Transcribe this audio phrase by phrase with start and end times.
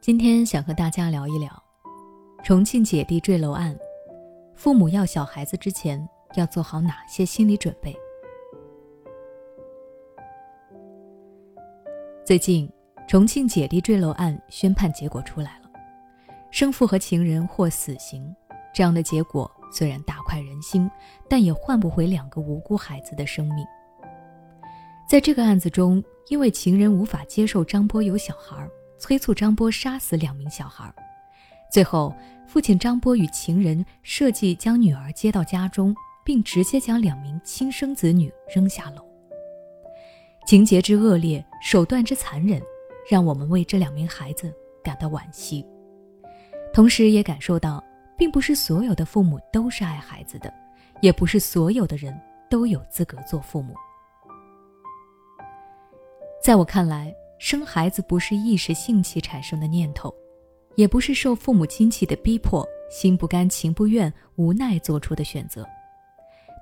[0.00, 1.50] 今天想和大家聊一聊
[2.44, 3.76] 重庆姐弟坠楼案，
[4.54, 7.94] 父母要小孩子之前要做好哪些心理准备？
[12.24, 12.70] 最近，
[13.08, 15.68] 重庆姐弟坠楼案宣判结果出来了，
[16.52, 18.34] 生父和情人获死刑。
[18.72, 20.88] 这样的结果虽然大快人心，
[21.28, 23.66] 但也换不回两个无辜孩子的生命。
[25.08, 28.70] 在这个案子中，因为情人无法接受张波有小孩儿。
[28.98, 30.92] 催促张波杀死两名小孩，
[31.70, 32.12] 最后
[32.46, 39.04] 父亲张波与情人设计将女儿接到家中，并直接将两名亲生子女扔下楼。
[40.46, 42.60] 情节之恶劣，手段之残忍，
[43.08, 44.52] 让我们为这两名孩子
[44.82, 45.64] 感到惋惜，
[46.72, 47.82] 同时也感受到，
[48.16, 50.52] 并不是所有的父母都是爱孩子的，
[51.00, 52.18] 也不是所有的人
[52.50, 53.74] 都有资格做父母。
[56.42, 57.14] 在我看来。
[57.38, 60.12] 生孩子不是一时兴起产生的念头，
[60.74, 65.66] 也不是受父母亲戚的逼迫、心不甘情不愿、无奈做出的选择。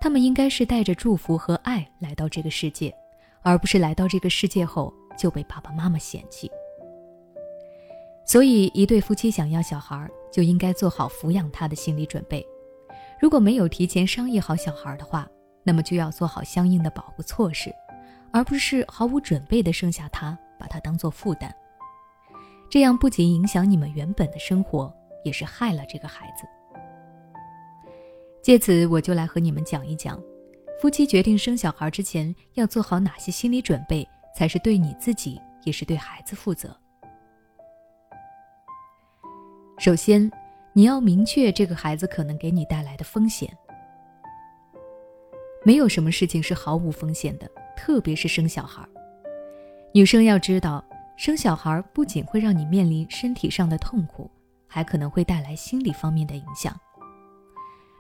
[0.01, 2.95] 他们应该是带着祝福和爱来到这个世界，
[3.42, 6.51] 而不是来到这个世界后就被爸爸妈妈嫌弃。
[8.27, 12.47] 所以，一对夫妻想要小孩，就应该做好抚养他的心理准备。
[13.19, 15.27] 如果没有提前商议好小孩的话，
[15.62, 17.75] 那么就要做好相应的保护措施，
[18.31, 20.39] 而不是毫无准备的生下他。
[20.59, 21.53] 把它当做负担，
[22.69, 24.93] 这样不仅影响你们原本的生活，
[25.25, 26.47] 也是害了这个孩子。
[28.43, 30.23] 借此，我就来和你们讲一讲，
[30.81, 36.77] 夫妻决定生小孩之前要做好哪些心理准备，才是对你自己，也是对孩子负责。
[39.79, 40.31] 首先，
[40.73, 43.53] 你要明确这个孩子可能给你带来的风险。
[45.65, 48.87] 没有什么事情是毫无风险的，特别是生小孩。
[49.97, 50.84] 女生要知道，
[51.16, 54.30] 生小孩不仅会让你面临身体上的痛苦，
[54.66, 56.78] 还可能会带来心理方面的影响。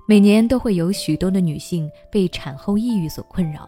[0.06, 3.66] 每年都会有许多的女性被产后抑郁所困扰。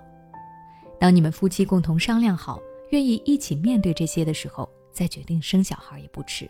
[1.01, 6.47] 当你们夫妻共同商量好，愿意一起面对这些的时候，再决定生小孩也不迟。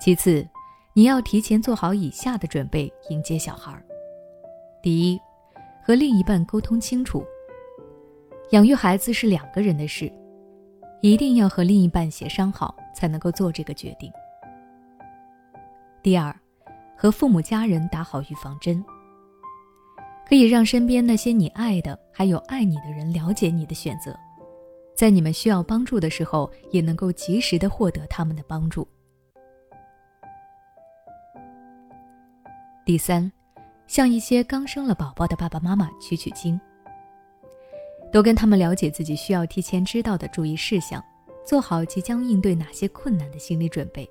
[0.00, 0.46] 其次，
[0.92, 3.82] 你要提前做好以下的准备迎接小孩。
[4.82, 5.18] 第一。
[5.86, 7.24] 和另一半沟通清楚，
[8.50, 10.10] 养育孩子是两个人的事，
[11.00, 14.10] 一定要和另一半协商好，才能够做这个决定。
[16.02, 16.34] 第二，
[16.96, 18.84] 和父母家人打好预防针，
[20.28, 24.12] 可以让身边那些你爱的还有爱你的人了解你的选择，
[24.96, 28.84] 在你们需要帮助的时候，也能够及时的获得他们的帮助。
[32.84, 33.30] 第三。
[33.86, 36.60] 向一些刚生了宝宝的爸爸妈妈取取经，
[38.12, 41.02] 多跟他们了解自己需要提前知道的注意事项，
[41.44, 44.08] 做好即将应对哪些困难的心理准备。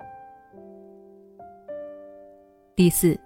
[2.74, 3.18] 第四，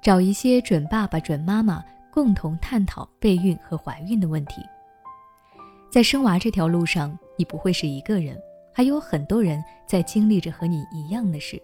[0.00, 4.62] 找一些准爸爸、准妈妈共同探讨备孕和怀孕的问题。
[5.90, 8.40] 在生娃这条路上，你不会是一个人，
[8.72, 11.60] 还有很多人在经历着和你一样的事。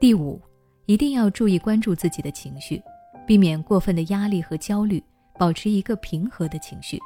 [0.00, 0.40] 第五。
[0.88, 2.82] 一定要注意关注自己的情绪，
[3.26, 5.04] 避免过分的压力和焦虑，
[5.38, 6.98] 保持一个平和的情绪。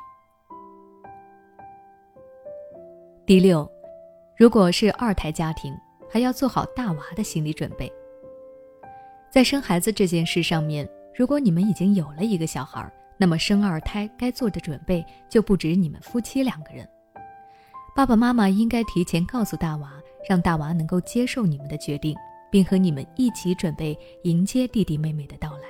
[3.27, 3.69] 第六，
[4.37, 5.77] 如果是二胎家庭，
[6.09, 7.93] 还要做好大娃的心理准备。
[9.29, 12.89] 在生孩子这件事上面，如果你们已经有了一个小孩，
[13.19, 16.89] 那么生二胎该做的准备就不止你们夫妻两个人。
[17.97, 19.93] 爸爸妈妈应该提前告诉大娃，
[20.29, 22.17] 让大娃能够接受你们的决定。
[22.53, 25.65] 并和你们一起准备迎接弟弟妹妹的到来。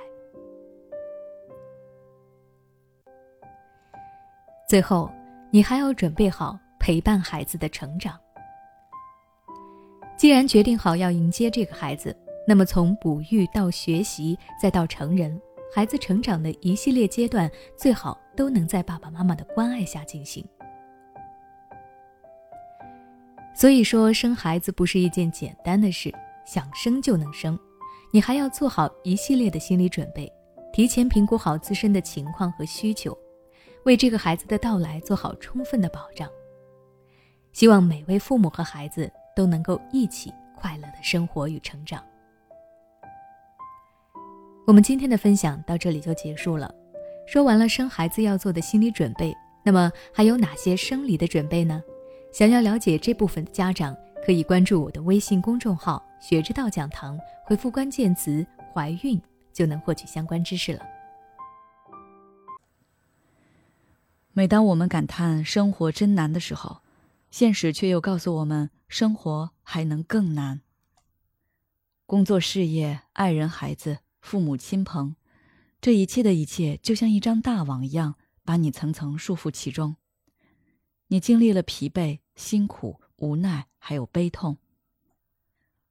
[4.67, 5.09] 最后，
[5.49, 8.19] 你还要准备好陪伴孩子的成长。
[10.17, 12.13] 既然决定好要迎接这个孩子，
[12.45, 15.41] 那么从哺育到学习再到成人，
[15.73, 20.45] 孩子成长的一系列阶段，最好都能在爸爸妈妈的关爱下进行。
[23.55, 26.13] 所以说，生孩子不是一件简单的事。
[26.45, 27.57] 想生就能生，
[28.11, 30.31] 你还要做好一系列的心理准备，
[30.73, 33.17] 提前评估好自身的情况和需求，
[33.85, 36.29] 为这个孩子的到来做好充分的保障。
[37.51, 42.03] 希望每位父母和孩子都能够一起快乐的生活与成长。
[44.65, 46.73] 我们今天的分享到这里就结束了。
[47.25, 51.81] 说完了生孩子要做的心理准备，那么还有哪些生理的准备呢？
[52.31, 53.95] 想要了解这部分的家长。
[54.25, 59.21] 可以关注我的微信公众号“学之道讲堂”，回复关键词“怀孕”
[59.51, 60.81] 就能获取相关知识了。
[64.31, 66.81] 每当我们感叹生活真难的时候，
[67.29, 70.61] 现实却又告诉我们，生活还能更难。
[72.05, 75.17] 工作、事业、爱人、孩子、父母亲朋，
[75.81, 78.15] 这一切的一切，就像一张大网一样，
[78.45, 79.97] 把你层层束缚其中。
[81.07, 84.57] 你经历了疲惫、辛苦、无奈，还有悲痛。